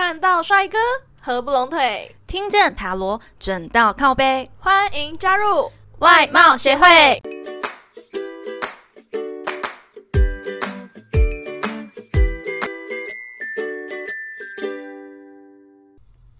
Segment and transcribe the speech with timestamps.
[0.00, 0.78] 看到帅哥
[1.20, 7.20] 合不拢腿，听见塔罗准到靠背，欢迎加入外貌协会。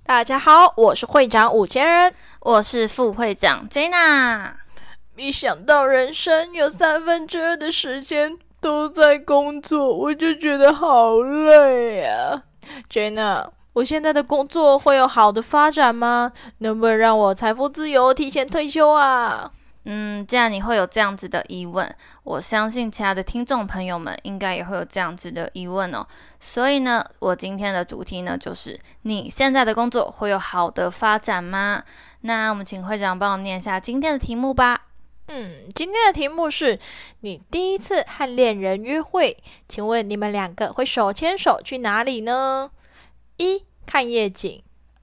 [0.07, 4.53] 大家好，我是会长五千人，我是副会长 Jenna。
[5.17, 12.45] 一想到人生有三分之二的时间都在工作，我就觉得好累啊。
[12.91, 16.33] Jenna，我现在的工作会有好的发展吗？
[16.59, 19.51] 能不能让我财富自由、提前退休啊？
[19.91, 21.91] 嗯，既然你会有这样子的疑问，
[22.25, 26.07] 我相信其他的听众朋友们应该也会有这样子的疑问哦。
[26.39, 31.83] 所以呢，我今天的主题呢，就是你现在的工作会有好的发展吗？
[32.23, 34.88] 那我们请会长帮我念一下今天的题目吧。
[35.31, 36.79] 嗯，今天的题目是
[37.21, 39.37] 你第一次和恋人约会，
[39.69, 42.71] 请问你们两个会手牵手去哪里呢？
[43.37, 44.63] 一看夜景，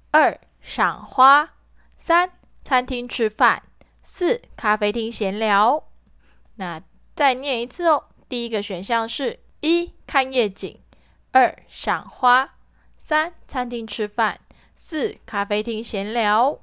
[0.09, 1.53] 二赏花，
[1.97, 2.31] 三
[2.63, 3.63] 餐厅吃饭。
[4.02, 5.83] 四咖啡厅闲聊，
[6.55, 6.81] 那
[7.16, 8.05] 再念一次哦。
[8.28, 10.80] 第一个选项是一看夜景，
[11.31, 12.55] 二赏花，
[12.97, 14.39] 三餐厅吃饭，
[14.75, 16.59] 四咖啡厅闲聊。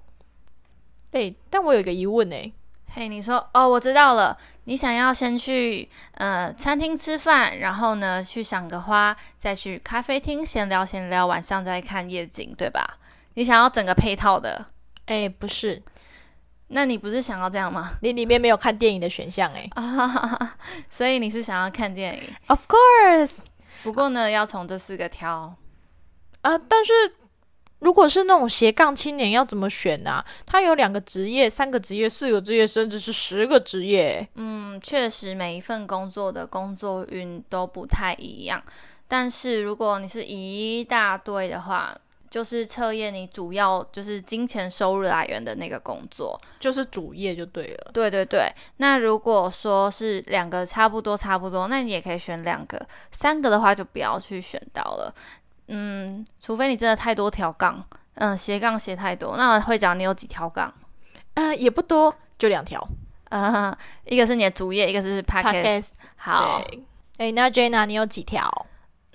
[1.12, 2.52] 哎，但我有一个疑问呢。
[2.94, 4.36] 嘿，你说哦，我知道了。
[4.64, 12.98] 你想要先去呃餐厅吃饭，然后呢去赏个花，再去咖啡厅闲聊闲聊，晚上再看夜景，对吧？
[13.32, 14.66] 你想要整个配套的？
[15.06, 15.82] 哎，不是。
[16.68, 17.92] 那你不是想要这样吗？
[18.02, 19.70] 你里面没有看电影的选项哎，
[20.90, 23.36] 所以你是想要看电影？Of course。
[23.82, 25.56] 不过呢，要从这四个挑
[26.42, 26.58] 啊。
[26.58, 26.92] 但是
[27.82, 30.24] 如果是那种斜杠青年，要怎么选呢？
[30.46, 34.26] 他有两个职业、三个职业、四个职业，甚至是十个职业。
[34.36, 38.62] 嗯，确实每一份工作的工作运都不太一样。
[39.08, 41.92] 但是如果你是一大堆的话，
[42.30, 47.90] 就是测验你主要就是金钱收入来源的那个工作，就是主业就对了。
[47.92, 55.14] 对对对，那如果说是两个差不多差不多，那你也可以选两个，三个的话就不要去选到了。
[55.74, 57.82] 嗯，除非你真的太多条杠，
[58.14, 59.36] 嗯，斜杠斜太多。
[59.38, 60.72] 那会长，你有几条杠？
[61.34, 62.86] 呃，也不多，就两条。
[63.30, 63.74] 呃，
[64.04, 66.62] 一个是你的主页，一个是 p a c k a g e 好，
[67.16, 68.46] 哎，那 Jenna 你有几条？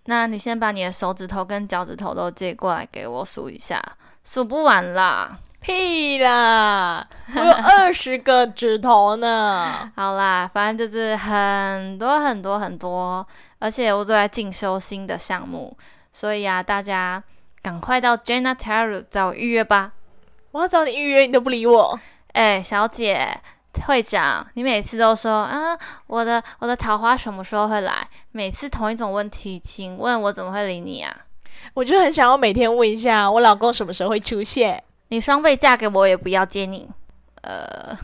[0.06, 3.80] 那你先把你的手指头跟脚趾头都借过来给我数一下，
[4.24, 9.92] 数不完啦，屁啦，我有二十个指头呢。
[9.96, 13.28] 好啦，反正就是很多很多很多，
[13.60, 15.78] 而且我都在进修新的项目，
[16.20, 17.24] 所以啊，大家
[17.62, 19.94] 赶快到 Jenna Tarot 找我预约吧。
[20.50, 22.00] 我要找你预约，你都不理我。
[22.34, 23.40] 哎，小姐。
[23.86, 25.78] 会长，你每次都说啊，
[26.08, 28.10] 我的我的桃花什么时候会来？
[28.32, 31.16] 每次同一种问题，请问我怎么会理你啊？
[31.76, 34.84] 我就很想要每天问一下我老公什么时候会出现。
[35.10, 36.90] 你双倍嫁给我也不要接你。
[37.44, 37.96] 呃，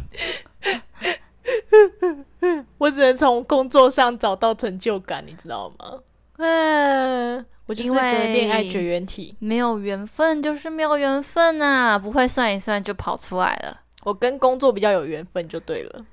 [2.78, 5.98] 我只能从工作上找到成就感，你知道吗？
[6.38, 13.82] 嗯，我就是个恋爱绝缘体，没有缘分就是没有缘分啊，不会算一算就跑出来了。
[14.04, 16.06] 我跟工作比较有缘分就对了。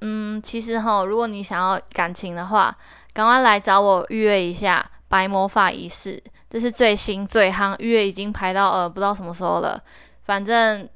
[0.00, 2.74] 嗯，其实哈，如果你想要感情的话，
[3.12, 9.82] 赶快来找我预约一下白魔法仪式，这是最新最夯，预约已经排到呃不知道什么时候了。
[10.24, 10.88] 反正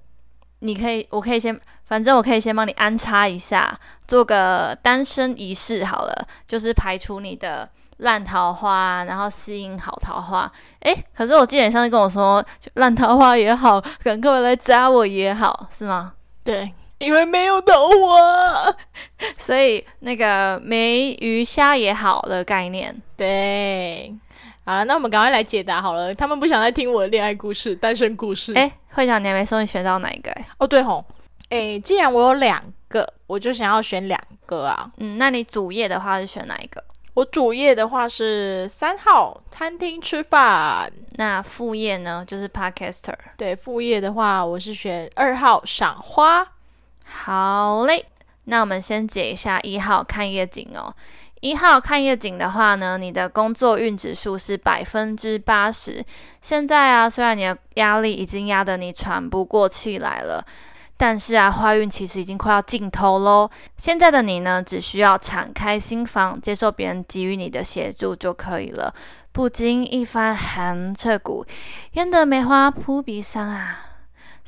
[0.60, 7.68] 你可以，我可以先，反正我可以先帮你安插一下，做个单身仪式好了，就是排除你的。
[7.98, 10.50] 烂桃花，然后吸引好桃花。
[10.80, 12.44] 诶，可是我记得你上次跟我说，
[12.74, 16.12] 烂桃花也好，赶快来扎我也好，是吗？
[16.44, 18.74] 对，因为没有桃花，
[19.36, 22.94] 所以那个没鱼虾也好的概念。
[23.16, 24.14] 对，
[24.64, 26.14] 好了，那我们赶快来解答好了。
[26.14, 28.54] 他们不想再听我的恋爱故事、单身故事。
[28.54, 30.32] 诶，会长，你还没说你选到哪一个？
[30.58, 31.04] 哦，对吼，
[31.50, 34.88] 诶，既然我有两个，我就想要选两个啊。
[34.98, 36.82] 嗯，那你主页的话是选哪一个？
[37.18, 43.12] 我主业的话是三号餐厅吃饭，那副业呢就是 Podcaster。
[43.36, 46.46] 对，副业的话我是选二号赏花。
[47.04, 48.06] 好嘞，
[48.44, 50.94] 那我们先解一下一号看夜景哦。
[51.40, 56.04] 一号看夜景的话呢，你的工作运指数是百分之八十。
[56.40, 60.44] 现在啊，虽然你的压力已经压得你喘不过气来了。
[60.98, 63.48] 但是啊，怀孕其实已经快要尽头喽。
[63.76, 68.92] 现在的你呢，只需要敞开心房，接受别人给予你的协助就可以了。
[69.30, 71.46] 不经一番寒彻骨，
[71.92, 73.84] 焉得梅花扑鼻香啊！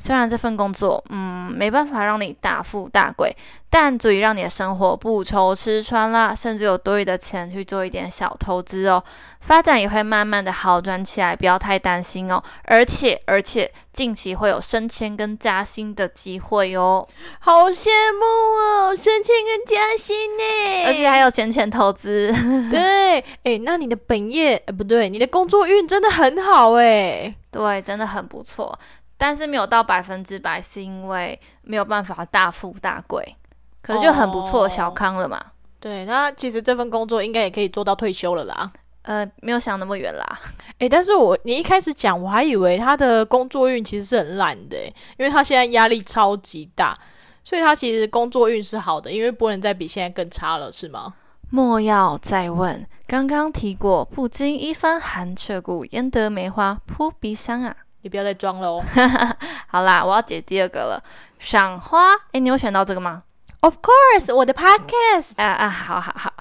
[0.03, 3.37] 虽然这份工作，嗯，没办法让你大富大贵，
[3.69, 9.05] 但足以让你的生活不愁吃穿啦，甚至有多余的钱去做一点小投资哦。
[9.41, 12.43] 发展也会慢慢的好转起来，不要太担心哦。
[12.65, 17.07] 而且，而且近期会有升迁跟加薪的机会哦。
[17.41, 17.89] 好羡
[18.19, 18.25] 慕
[18.59, 22.35] 哦，升迁跟加薪呢，而且还有闲钱投资。
[22.71, 27.35] 对，哎，那你的本业，呃，不对，你的工作运真的很好哎。
[27.51, 28.79] 对，真的很不错。
[29.21, 33.37] 但是没有到百分之百，是因为没有办法大富大贵，
[33.83, 35.39] 可是就很不错，小康了嘛。
[35.79, 38.73] 对，那其实这份工作应该也可以做到退休了啦。
[39.03, 40.41] 呃，没有想那么远啦。
[40.79, 44.79] 诶，但是我你一开始讲，我还以为他的工作运其实是很烂的，
[45.19, 46.99] 因为他现在压力超级大，
[47.45, 51.13] 所以他其实工作运是好的，因为不能再比现在更差了，是吗？
[51.51, 57.77] 莫要再问，刚刚提过，不经一番寒彻骨，焉得梅花扑鼻香啊！
[58.03, 58.85] 你不要再装了哦！
[59.69, 61.03] 好啦，我要解第二个了。
[61.39, 63.23] 赏花，哎，你有选到这个吗
[63.61, 65.33] ？Of course，我的 podcast。
[65.37, 66.33] 啊啊，好好好，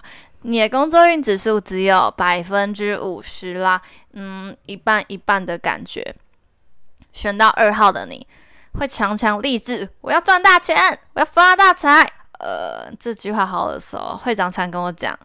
[0.41, 3.81] 你的工作运指数只有百分之五十啦，
[4.13, 6.15] 嗯，一半一半的感觉。
[7.11, 8.25] 选到二号的你
[8.73, 12.05] 会强强励志，我要赚大钱，我要发大财。
[12.39, 15.17] 呃，这句话好耳熟，会长常跟我讲。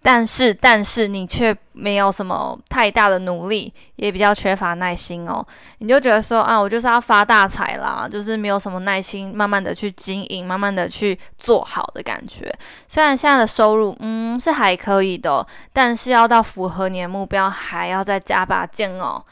[0.00, 5.44] 但是，但是你却没有什么太大的努力，也比较缺乏耐心哦。
[5.78, 12.50] 你就觉得说啊，我就是要发大财啦，就是没有什么耐心，慢慢的去经营，慢慢的去做好的感觉。
[12.86, 19.22] 虽然现在的收入，嗯，是还可以的，但是要到符合你的目标，还要再加把劲哦。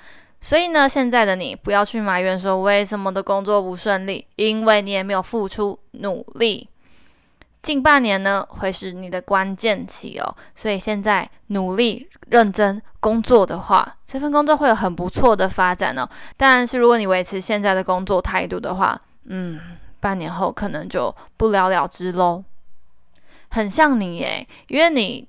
[0.40, 6.68] 所以呢，现在的你不要去埋怨说为什么的工作不顺利，因为你也没有付出努力。
[7.66, 16.08] 近半年呢，会是你的关键期哦，所以现在努力认真工作的话，这份工作会有很不错的发展哦。
[16.36, 19.58] 但是如果你维持现在的工作态度的话，嗯，
[19.98, 22.44] 半年后可能就不了了之喽。
[23.48, 25.26] 很像你耶，因为你。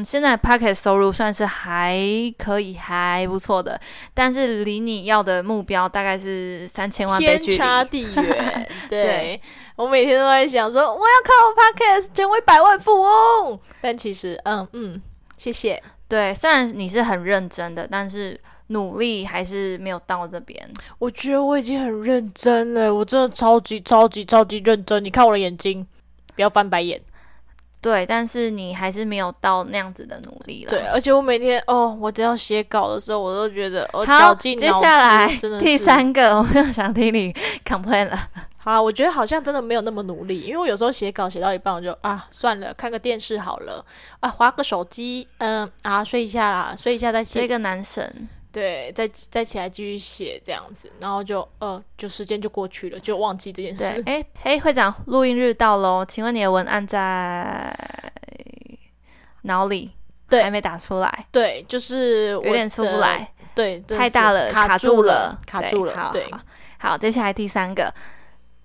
[0.00, 1.98] 嗯，现在 Pocket 收入算是还
[2.38, 3.80] 可以，还不错的，
[4.14, 8.68] 但是离你要的目标大概是三千万，天差地 远。
[8.88, 9.40] 对，
[9.76, 15.02] 我每天都在想说，我要靠 Pocket 成为百万富翁，但其实，嗯嗯，
[15.36, 15.82] 谢谢。
[16.08, 18.38] 对，虽然你是很认真的，但是
[18.68, 20.58] 努力还是没有到这边。
[20.98, 25.04] 我觉得我已经很认真了，我真的超级超级超级认真。
[25.04, 25.86] 你看我的眼睛，
[26.34, 27.00] 不要翻白眼。
[27.80, 30.70] 对，但是你还是没有到那样子的努力了。
[30.70, 34.34] 对，而且我每天哦，我只要写稿的时候，我都觉得我好。
[34.34, 35.26] 接下来
[35.60, 37.34] 第三个，我又想听你
[37.64, 38.28] complain 了。
[38.62, 43.82] 好了，我觉得好像真的没有那么努力，因为我有时候写稿写到一半，我就啊算了，看个电视好了，
[44.20, 47.42] 啊划个手机，嗯啊睡一下啦，睡一下再写。
[47.42, 48.28] 一个男神。
[48.52, 54.02] 对，再再起来继续写这样子，然后就呃，就时间就过去了，就忘记这件事。
[54.06, 57.72] 哎，哎，会长，录音日到喽，请问你的文案在
[59.42, 59.92] 脑里？
[60.28, 61.26] 对，还没打出来。
[61.30, 63.32] 对，就是有点出不来。
[63.54, 66.10] 对，太大了，卡住了，卡住了。
[66.12, 66.26] 对，
[66.78, 67.92] 好，接下来第三个，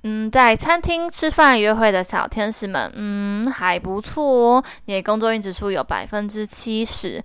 [0.04, 7.24] 嗯，在餐厅吃饭约会的小天使们，嗯，还不错哦，你的工作运指数有百分之七十。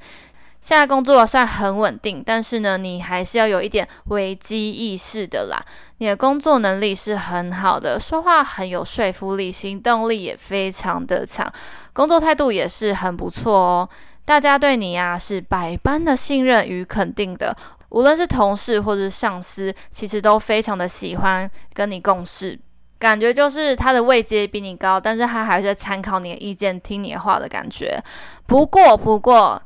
[0.61, 5.59] 现在工作虽然很稳定，但是呢，你还是要有一点危机意识的啦。
[5.99, 11.51] 你的工作能力是很好的，说话很有说服力，行动力也非常的强，
[11.95, 13.89] 工作态度也是很不错哦。
[14.27, 17.57] 大家对你呀是百般的信任与肯定的，
[17.89, 22.57] 无论是同事或者上司，其实都非常的喜欢跟你共事，
[22.99, 27.99] 感觉就是他的位阶比你高，但是他还是参考你的意见，听你的话的感觉。
[28.47, 29.61] 不过，不过。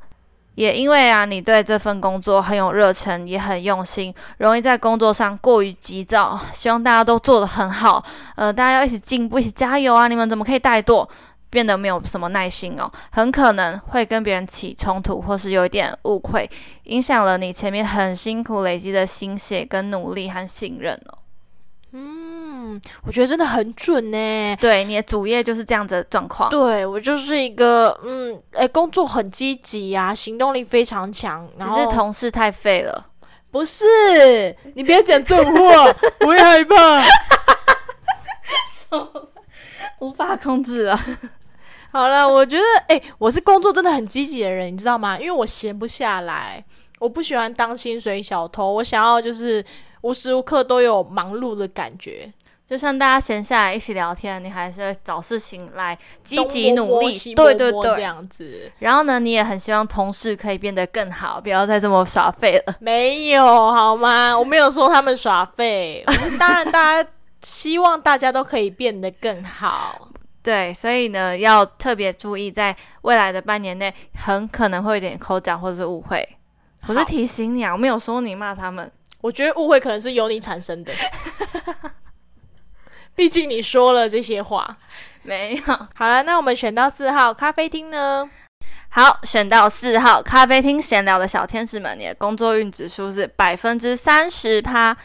[0.55, 8.05] 也因为啊，你对这份工作很有热忱，也很用心，容易在工作上过于急躁，希望大家都做得很好。
[8.37, 10.07] 呃，大家要一起进步，一起加油啊！
[10.07, 11.09] 你们怎么可以怠惰，
[11.51, 12.89] 变得没有什么耐心哦？
[13.11, 16.49] 很可能会跟别人起冲突，或是有一点误会，
[16.85, 21.19] 影响了你前面很辛苦累积的心血、跟努力和信任哦。
[22.75, 24.57] 嗯，我觉得真的很准呢。
[24.57, 26.50] 对，你的主业就是这样子的状况。
[26.50, 33.07] 对我就是一个，嗯，哎，工作很积极呀，行动力非常强，只是同事太废了。
[33.50, 33.85] 不是，
[34.75, 35.85] 你别讲这种话，
[36.21, 37.02] 我会害怕。
[40.00, 41.00] 无法控制了。
[41.93, 45.19] 好了，我觉得，哎，我是工作真的很积极的人，你知道吗？
[45.19, 46.64] 因为我闲不下来，
[46.99, 49.64] 我不喜欢当薪水小偷，我想要就是。
[50.04, 52.31] 无时无刻都有忙碌的感觉，
[52.66, 56.90] 就算大家闲下来一起聊天，你还是会找事情来积极努力。
[56.90, 58.00] 摸摸西对对摸摸这。
[58.00, 62.75] 样子然后呢，你也很希望同事可以变得更好，不要再这么耍废了。
[62.80, 64.37] 没有好吗？
[64.38, 67.11] 我没有说他们耍废， 我是当然大家
[67.42, 70.09] 希望大家都可以变得更好。
[70.42, 76.26] 对，所以呢，要特别注意，在未来的半年内，很可能会有点口角或者是误会。
[76.87, 78.90] 我是提醒你啊，我没有说你骂他们。
[79.23, 80.92] 我觉得误会可能是由你产生的，
[83.16, 84.76] 毕竟你说了这些话。
[85.23, 85.62] 没有。
[85.94, 88.28] 好了，那我们选到四号咖啡厅呢？
[88.90, 94.97] 好，选到四号咖啡厅闲聊的小天使们，你的工作运指数是百分之三十趴。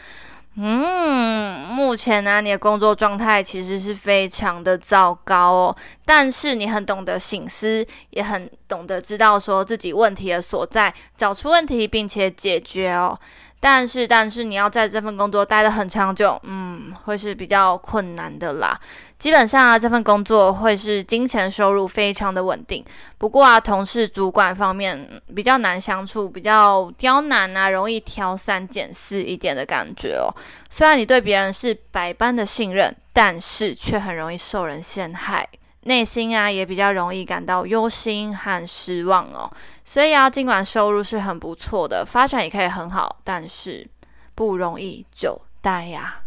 [0.56, 5.76] 嗯，目前呢，你的工作状态其实是非常的糟糕哦。
[6.04, 13.18] 但是你很懂得醒思，也很懂得知道说自己问题的所在，找出问题并且解决哦。
[13.62, 18.80] 但是，但是你要在这份工作待得很长久，嗯，会是比较困难的啦。
[19.18, 22.82] 基本上啊，这份工作会是金钱收入非常的稳定，
[23.18, 30.32] 不过啊，同事主管方面比较难相处，比较刁难啊，容易挑三拣四一点的感觉哦。
[30.70, 35.46] 虽然你对别人是百般的信任，但是却很容易受人陷害，
[35.82, 39.50] 内心啊也比较容易感到忧心和失望哦。
[39.84, 43.86] 所以啊，尽管收入是很不错的，发展也可以很好，但是
[44.34, 46.22] 不容易久待呀、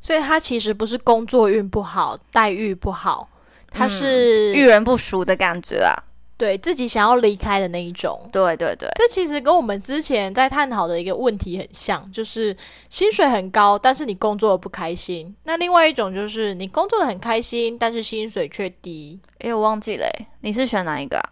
[0.00, 3.28] 所以他其实不是工作运不好、待遇不好，
[3.70, 5.92] 他是、遇人不淑的感觉啊。
[6.38, 8.18] 对自己想要离开的那一种。
[8.32, 12.56] 对对对，这其实跟我们之前在探讨的一个问题很像，就是
[12.88, 15.34] 薪水很高，但是你工作的不开心。
[15.42, 19.20] 那另外一种就是你工作的很开心，但是薪水却低。
[19.40, 21.30] 诶，我忘记了诶，你是选哪一个啊？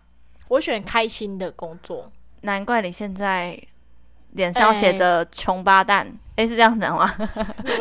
[0.49, 2.11] 我选开心的工作，
[2.43, 3.57] 难怪你现在
[4.33, 7.15] 脸上写着“穷八蛋”，诶，是这样讲吗？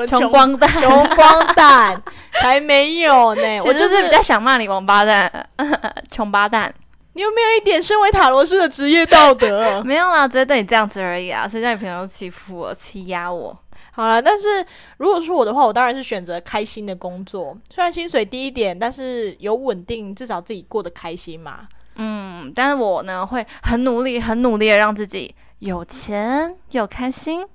[0.08, 2.02] 穷光蛋，穷光蛋
[2.32, 3.42] 还没有呢。
[3.66, 5.50] 我我就就是是比较想骂你王八蛋，
[6.10, 6.74] 穷八蛋。
[7.16, 9.82] 你有没有一点身为塔罗师的职业道德？
[9.88, 11.48] 没有啦，只是对你这样子而已啊。
[11.48, 13.58] 谁叫你平常都欺负我、欺压我？
[13.94, 14.66] 好了，但是
[14.98, 21.70] 如果是我的话，我当然是选择开心的工作，虽然薪水低一点，但是有稳定，至少自己过得开心嘛。
[21.96, 27.48] 嗯，但是我呢会很努力、很努力的让自己有钱又开心。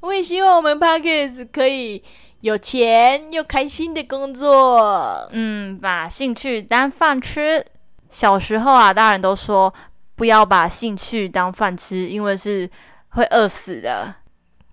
[0.00, 2.04] 我也希望我们 Podcast 可以
[2.42, 5.26] 有钱又开心的工作。
[5.32, 7.64] 嗯，把兴趣当饭吃。
[8.10, 9.72] 小时候啊，大人都说
[10.14, 12.68] 不要把兴趣当饭吃，因为是
[13.10, 14.14] 会饿死的。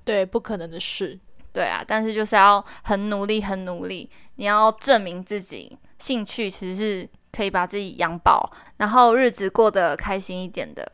[0.03, 1.19] 对，不可能的事。
[1.51, 4.09] 对啊，但是就是要很努力，很努力。
[4.35, 10.91] 你要证明自己，兴趣其实是可以把自己养饱，然后日子过得开心一点的。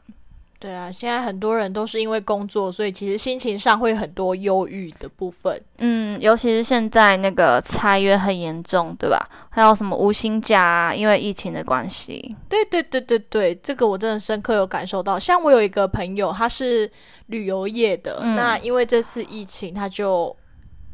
[0.60, 5.58] 对啊，现在很多人都是因为工作，所以其实心情上会很多忧郁的部分。
[5.78, 9.26] 嗯，尤其是现在那个裁员很严重，对吧？
[9.50, 12.36] 还有什么无薪假、啊，因为疫情的关系。
[12.50, 15.18] 对对对对对，这个我真的深刻有感受到。
[15.18, 16.92] 像我有一个朋友，他是
[17.28, 20.36] 旅游业的，嗯那因为这次疫情，他就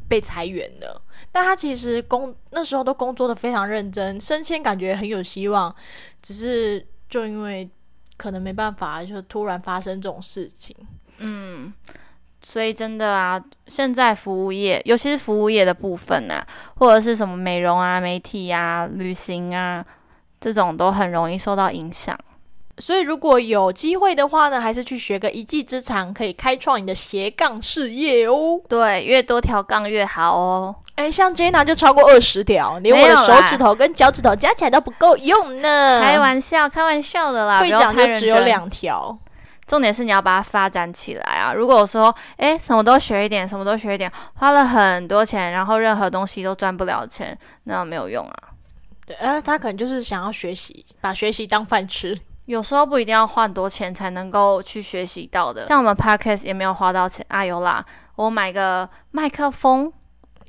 [0.07, 1.01] 被裁员了。
[1.31, 5.75] 但他其实工那时候都工作的非常认真，升迁感觉很有希望，
[6.21, 7.67] 只是就因为
[8.17, 10.75] 可能没办法，就突然发生这种事情。
[11.17, 11.73] 嗯，
[12.41, 16.45] 所以真的啊，现在服务业，尤其是服务业的部分啊，
[16.75, 19.85] 或者是什么美容啊、媒体啊、旅行啊，
[20.39, 22.17] 这种都很容易受到影响。
[22.77, 28.59] 所以如果有机会的话呢，还是去学个一技之长，可以开创你的斜杠事业哦。
[28.67, 30.75] 对，越多条杠越好哦。
[30.95, 36.01] 哎，像 Jenna 就超过二十条，连我的手指头跟脚趾头加起来都不够用呢。
[36.01, 38.39] 开玩笑，开玩笑的啦，会长就只有。
[38.39, 39.17] 两条。
[39.67, 41.51] 重点是你要把它发展起来啊！
[41.51, 48.35] 如果说，哎，什么都学一点，什么都学一点，花了很多钱，然后任何东西都赚不了钱，那没有用啊。
[49.07, 52.15] 对，呃，他可能就是想要学习，把学习当饭吃。
[52.45, 57.83] 有时候不一定要花很多钱才能够去学习到的，像我们 podcast 也没有花到钱啊，有啦，
[58.15, 59.91] 我买个麦克风，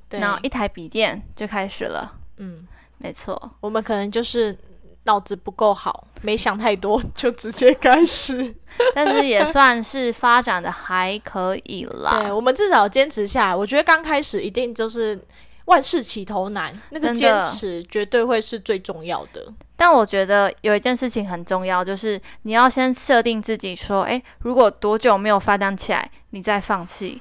[0.08, 2.66] 对，然后一台笔电就开始了，嗯，
[2.98, 3.50] 没错。
[3.60, 4.56] 我们可能就是
[5.04, 8.54] 脑子不够好，没想太多，就直接开始。
[8.94, 13.56] 但是也算是发展的还可以啦对，我们至少坚持下来。
[13.56, 15.18] 我觉得刚开始一定就是
[15.64, 19.50] 万事起头难，那个坚持绝对会是最重要的。
[19.76, 27.21] 但我觉得有一件事情很重要，就是你要先设定自己说，诶，如果多久没有发展起来，你再放弃。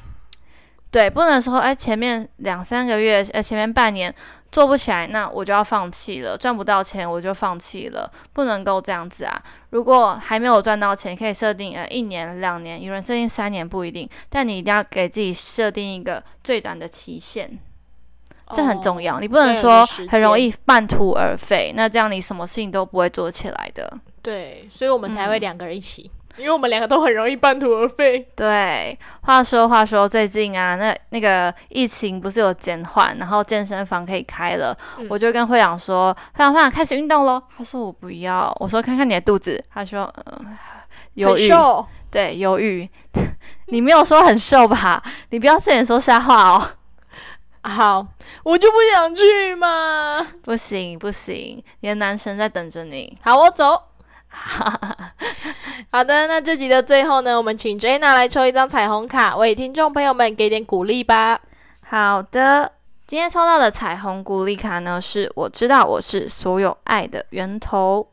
[0.89, 4.13] 对，不能说，诶，前面两三个月，呃，前面半年
[4.49, 9.43] 做不起来，那我就要放弃了，赚不到钱我就放弃了，不能够这样子啊。
[9.71, 17.59] 如果还没有赚到钱，可以设定呃一年、两年，有人设定三年不一定，但你一定要给自己设定一个最短的期限。
[18.53, 19.15] 这很重要。
[19.15, 23.91] 哦你不能说很容易半途而废，那这样你什么事情都不会做起来的。
[24.21, 28.27] 对，所以我们才会嗯两个人一起，因为我们两个都很容易半途而废。
[28.35, 37.41] 对，话说话说，最近啊，那那个疫情不是有减缓，然后健身房可以开了，嗯我就跟会长说，会长会长开始运动喽。
[37.57, 40.57] 他说我不要，我说看看你的肚子，他说嗯，
[41.13, 42.89] 犹豫，很瘦，对，犹豫。
[43.69, 45.01] 你没有说很瘦吧？
[45.29, 46.67] 你不要睁眼说瞎话哦。
[47.67, 48.05] 好，
[48.43, 50.25] 我就不想去嘛。
[50.43, 53.17] 不行不行，你的男神在等着你。
[53.23, 53.81] 好，我走。
[55.91, 61.39] 好的，那这集的最后呢，我们请 Jenna 来抽一张彩虹卡，为听众朋友们给点鼓励吧。
[61.87, 62.71] 好的，
[63.07, 68.07] 今天抽到的彩虹鼓励卡呢，是我知道我是所有爱的源头。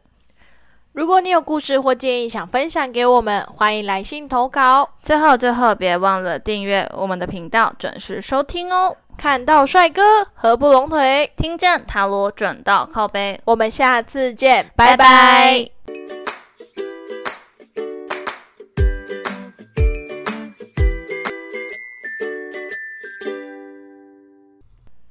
[0.92, 4.88] 如果你有故事或建议想分享给我们，欢迎来信投稿。
[5.02, 8.96] 最后最后，别忘了订阅我们的频道，准时收听哦。
[9.22, 10.02] 看到帅哥，
[10.34, 11.30] 合不拢腿。
[11.36, 14.96] 听见塔罗转到靠背，我们下次见，拜拜。
[14.96, 15.71] 拜拜